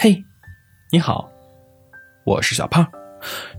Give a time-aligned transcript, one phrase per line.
[0.00, 0.24] 嘿，
[0.92, 1.28] 你好，
[2.22, 2.86] 我是小胖，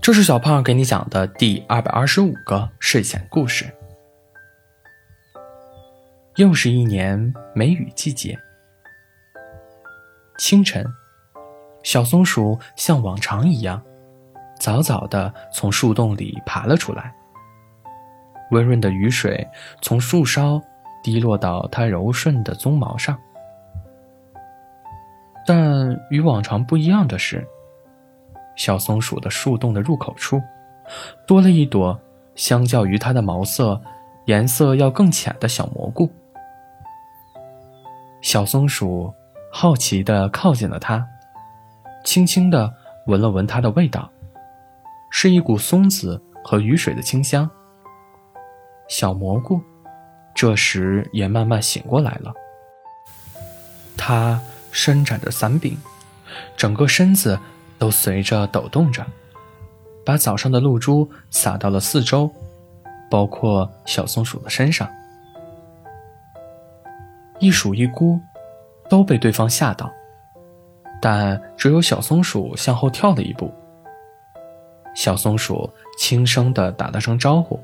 [0.00, 3.70] 这是小胖给你讲的第二百二十五个睡前故事。
[6.36, 8.38] 又是一年梅雨季节，
[10.38, 10.82] 清晨，
[11.82, 13.82] 小松鼠像往常一样，
[14.58, 17.14] 早早的从树洞里爬了出来。
[18.50, 19.46] 温润的雨水
[19.82, 20.58] 从树梢
[21.02, 23.20] 滴落到它柔顺的鬃毛上。
[26.08, 27.46] 与往常不一样的是，
[28.56, 30.40] 小松鼠的树洞的入口处，
[31.26, 31.98] 多了一朵
[32.34, 33.80] 相较于它的毛色
[34.26, 36.10] 颜色要更浅的小蘑菇。
[38.20, 39.12] 小松鼠
[39.52, 41.06] 好奇地靠近了它，
[42.04, 42.72] 轻轻地
[43.06, 44.10] 闻了闻它的味道，
[45.10, 47.48] 是一股松子和雨水的清香。
[48.88, 49.60] 小蘑菇
[50.34, 52.32] 这时也慢慢醒过来了，
[53.96, 54.40] 它。
[54.72, 55.76] 伸展着伞柄，
[56.56, 57.38] 整个身子
[57.78, 59.04] 都随着抖动着，
[60.04, 62.30] 把早上的露珠洒到了四周，
[63.10, 64.88] 包括小松鼠的身上。
[67.38, 68.20] 一鼠一菇
[68.88, 69.90] 都被对方吓到，
[71.00, 73.52] 但只有小松鼠向后跳了一步。
[74.94, 77.58] 小松鼠轻声地打了声招呼：“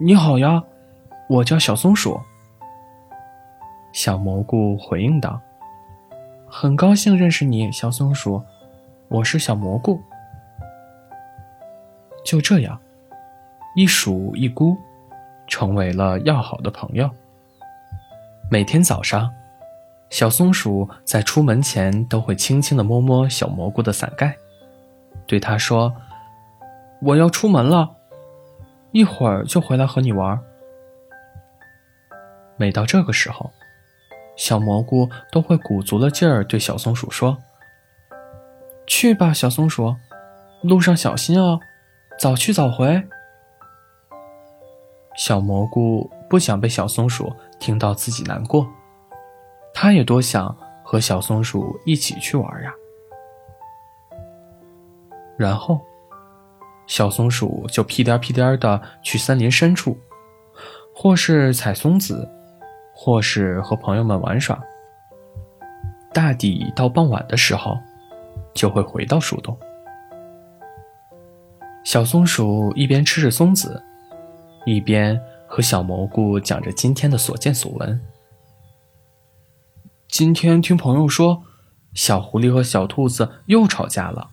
[0.00, 0.62] 你好呀，
[1.28, 2.18] 我叫小松鼠。”
[3.96, 5.40] 小蘑菇回应道
[6.46, 8.44] ：“很高兴认识你，小松鼠。
[9.08, 9.98] 我是小蘑菇。”
[12.22, 12.78] 就这样，
[13.74, 14.76] 一鼠一菇
[15.48, 17.08] 成为了要好的朋友。
[18.50, 19.32] 每天早上，
[20.10, 24.36] 小松鼠在出门前都会轻轻的摸摸小蘑菇的伞盖，
[25.26, 25.96] 对它说
[27.00, 27.96] ：“我要出门了，
[28.92, 30.38] 一会儿就回来和你玩。”
[32.58, 33.50] 每到这个时候，
[34.36, 37.38] 小蘑菇都会鼓足了劲儿对小松鼠说
[38.86, 39.96] ：“去吧，小松鼠，
[40.62, 41.58] 路上小心哦，
[42.18, 43.02] 早去早回。”
[45.16, 48.68] 小蘑菇不想被小松鼠听到自己难过，
[49.72, 52.72] 它也多想和小松鼠一起去玩呀。
[55.38, 55.80] 然后，
[56.86, 59.98] 小松鼠就屁颠屁颠的去森林深处，
[60.94, 62.30] 或是采松子。
[62.98, 64.58] 或是和朋友们玩耍，
[66.14, 67.78] 大抵到傍晚的时候，
[68.54, 69.54] 就会回到树洞。
[71.84, 73.82] 小松鼠一边吃着松子，
[74.64, 78.00] 一边和小蘑菇讲着今天的所见所闻。
[80.08, 81.42] 今天听朋友说，
[81.92, 84.30] 小狐狸和小兔子又吵架了，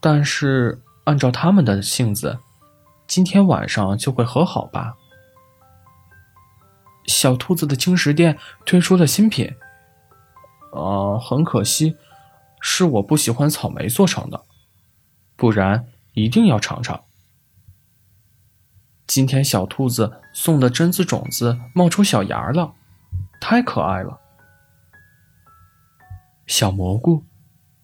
[0.00, 2.40] 但是按照他们的性子，
[3.06, 4.96] 今天晚上就会和好吧。
[7.06, 9.50] 小兔子的轻食店推出了新品，
[10.72, 11.96] 呃，很可惜，
[12.60, 14.44] 是我不喜欢草莓做成的，
[15.36, 17.04] 不然一定要尝尝。
[19.06, 22.74] 今天小兔子送的榛子种子冒出小芽了，
[23.40, 24.20] 太可爱了。
[26.46, 27.24] 小蘑菇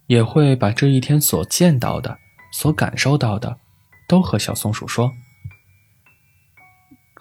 [0.06, 2.19] 也会把这一天所见到的、
[2.53, 3.59] 所感受到的，
[4.09, 5.12] 都和小松鼠说。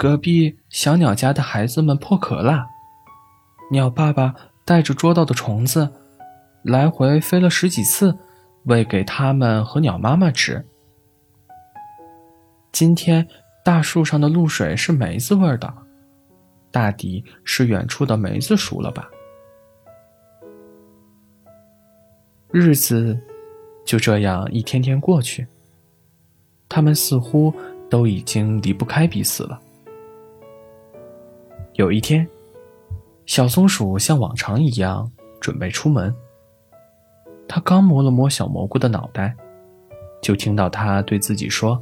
[0.02, 2.66] 隔壁小鸟家的孩子们破壳了，
[3.70, 4.34] 鸟爸爸
[4.66, 5.88] 带着捉到的虫子，
[6.64, 8.18] 来回飞了十几次，
[8.64, 10.66] 喂给他们和鸟妈妈吃。
[12.72, 13.28] 今天
[13.64, 15.72] 大树上的露水是梅子味的，
[16.72, 19.08] 大抵是远处的梅子熟了吧。
[22.50, 23.16] 日子
[23.86, 25.46] 就这样一天天过去，
[26.68, 27.54] 他们似乎
[27.88, 29.62] 都已经离不开彼此了。
[31.82, 32.28] 有一天，
[33.26, 36.16] 小松鼠像往常一样准备出门。
[37.48, 39.36] 它刚摸了摸小蘑菇的脑袋，
[40.22, 41.82] 就听到它对自己说：“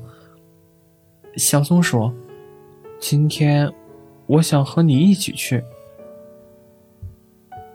[1.35, 2.09] 小松鼠，
[2.97, 3.69] 今天
[4.25, 5.61] 我想和你一起去。”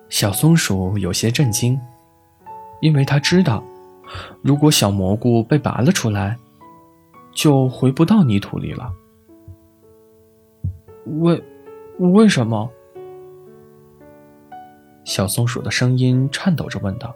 [0.09, 1.79] 小松鼠有些震惊，
[2.81, 3.63] 因为它知道，
[4.41, 6.39] 如果小蘑菇被拔了出来，
[7.35, 8.91] 就回不到泥土里了。
[11.21, 11.39] 为。
[11.99, 12.69] 为什么？
[15.05, 17.15] 小松鼠的声音颤抖着问道。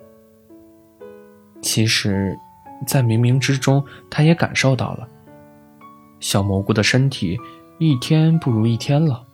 [1.60, 2.38] 其实，
[2.86, 5.08] 在冥冥之中，它也感受到了，
[6.20, 7.36] 小蘑菇的身体
[7.78, 9.26] 一天不如一天了，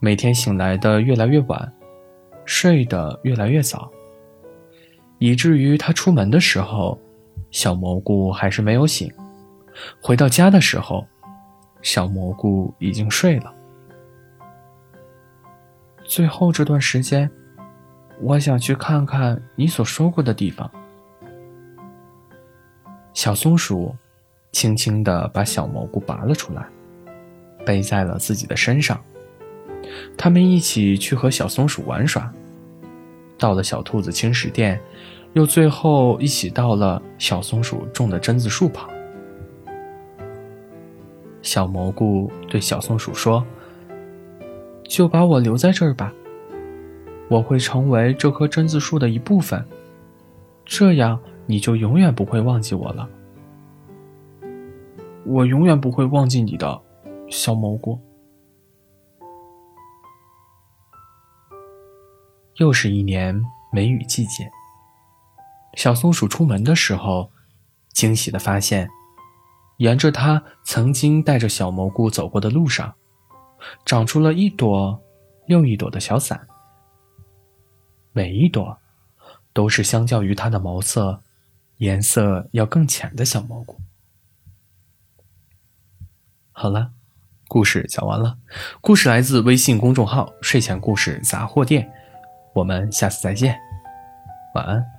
[0.00, 1.70] 每天醒来的越来越晚，
[2.46, 3.90] 睡得越来越早，
[5.18, 6.98] 以至于它出门的时候，
[7.50, 9.10] 小蘑菇还是没有醒；
[10.00, 11.06] 回到家的时候，
[11.82, 13.54] 小蘑菇已经睡了。
[16.08, 17.30] 最后这段时间，
[18.22, 20.68] 我想去看看你所说过的地方。
[23.12, 23.94] 小松鼠
[24.50, 26.66] 轻轻地把小蘑菇拔了出来，
[27.66, 28.98] 背在了自己的身上。
[30.16, 32.32] 他们一起去和小松鼠玩耍，
[33.36, 34.80] 到了小兔子青石店，
[35.34, 38.88] 又最后一起到了小松鼠种的榛子树旁。
[41.42, 43.44] 小蘑菇对小松鼠说
[44.88, 46.12] ：“就把我留在这儿吧，
[47.28, 49.64] 我会成为这棵榛子树的一部分，
[50.64, 53.08] 这样你就永远不会忘记我了。
[55.26, 56.80] 我永远不会忘记你的，
[57.28, 58.00] 小蘑菇。”
[62.56, 64.50] 又是一年梅雨季节。
[65.74, 67.30] 小松鼠出门的时候，
[67.92, 68.88] 惊喜的发现，
[69.76, 72.94] 沿着它曾经带着小蘑菇走过的路上，
[73.84, 75.02] 长出了一朵
[75.46, 76.46] 又一朵的小伞。
[78.12, 78.78] 每一朵，
[79.52, 81.22] 都是相较于它的毛色，
[81.76, 83.78] 颜色要更浅的小蘑菇。
[86.50, 86.90] 好了，
[87.46, 88.38] 故事讲完了。
[88.80, 91.88] 故事来自微信公众号“睡前故事杂货店”。
[92.54, 93.56] 我们下次再见，
[94.54, 94.97] 晚安。